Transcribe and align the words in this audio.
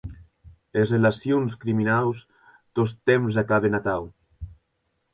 Es 0.83 0.93
relacions 0.93 1.53
criminaus 1.67 2.25
tostemp 2.81 3.31
acaben 3.45 3.83
atau. 3.83 4.13